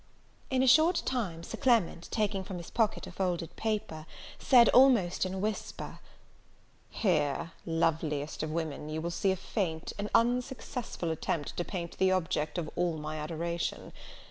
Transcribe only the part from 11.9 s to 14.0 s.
the object of all my adoration!